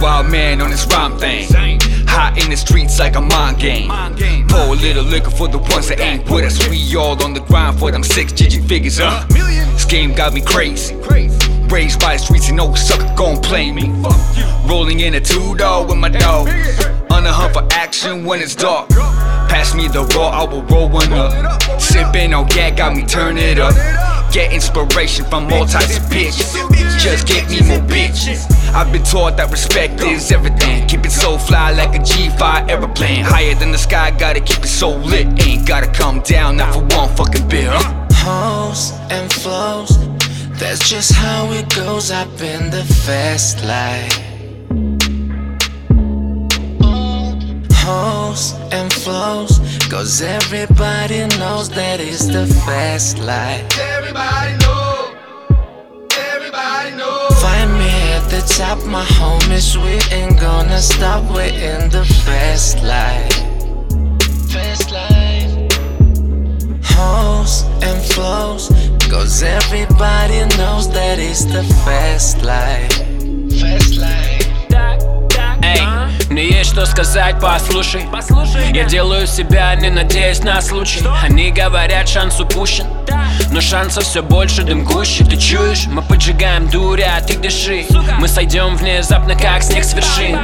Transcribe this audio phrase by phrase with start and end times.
[0.00, 1.48] wild man on this rhyme thing.
[2.08, 3.88] Hot in the streets like a mind game.
[4.48, 6.68] Pour a little liquor for the ones that ain't with us.
[6.68, 9.26] We all on the grind for them six digit figures, huh?
[9.28, 10.94] This game got me crazy.
[11.68, 13.90] Raised by the streets and no sucker gon' play me.
[14.66, 16.48] Rolling in a two door with my dog.
[17.10, 18.88] On the hunt for action when it's dark.
[19.48, 21.80] Pass me the raw, I will roll one up.
[21.80, 23.74] Sipping on gat, got me turn it up.
[24.32, 26.54] Get inspiration from all types of bitches.
[26.98, 28.55] Just get me more bitches.
[28.76, 30.86] I've been taught that respect is everything.
[30.86, 33.24] Keep it so fly like a G5 aeroplane.
[33.24, 35.26] Higher than the sky, gotta keep it so lit.
[35.46, 38.06] Ain't gotta come down, not for one fucking bit, huh?
[38.12, 39.96] Hoes and flows,
[40.60, 44.12] that's just how it goes up in the fast life.
[47.80, 49.58] Hoes and flows,
[49.88, 53.64] cause everybody knows that it's the fast life.
[53.78, 54.65] Everybody know.
[58.46, 63.32] Top, my homies, we ain't gonna stop, we're in the fast life.
[64.50, 65.72] Fast life.
[66.84, 68.68] Hoes and flows,
[69.10, 72.92] cause everybody knows that it's the fast life.
[73.60, 74.55] Fast life.
[76.36, 78.06] Мне есть что сказать, послушай.
[78.74, 81.02] Я делаю себя, не надеясь на случай.
[81.22, 82.84] Они говорят, шанс упущен
[83.52, 85.86] Но шансов все больше, дым гуще Ты чуешь?
[85.86, 87.86] Мы поджигаем дуря, а ты дыши.
[88.18, 90.38] Мы сойдем внезапно, как снег с вершин.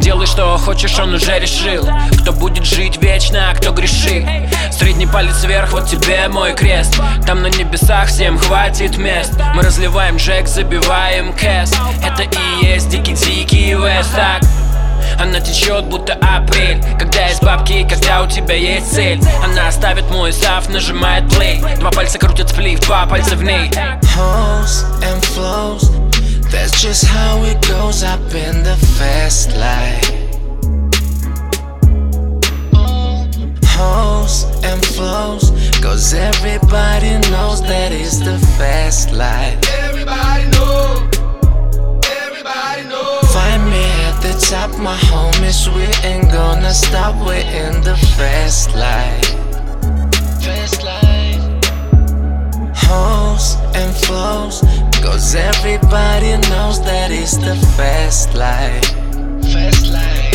[0.00, 1.88] Делай, что хочешь, он уже решил.
[2.20, 4.26] Кто будет жить вечно, а кто грешит?
[4.70, 7.00] Средний палец вверх, вот тебе мой крест.
[7.26, 9.32] Там на небесах всем хватит мест.
[9.54, 11.72] Мы разливаем джек, забиваем кэс.
[12.04, 14.42] Это и есть дикий-дикий вест, так
[15.18, 20.32] она течет, будто апрель Когда есть бабки, когда у тебя есть цель Она ставит мой
[20.32, 23.70] сав, нажимает плей Два пальца крутят сплив, два пальца в ней
[24.18, 25.90] Hoes and flows,
[26.50, 30.10] that's just how it goes up in the fast life.
[33.76, 39.58] Hoes and flows, cause everybody knows that it's the fast life.
[39.84, 40.27] Everybody
[44.38, 49.24] top, my homies, we ain't gonna stop, we're in the fast life.
[50.42, 51.42] Fast life.
[52.76, 54.60] Hoes and flows,
[55.02, 58.84] cause everybody knows that it's the fast life.
[59.52, 60.27] Fast life.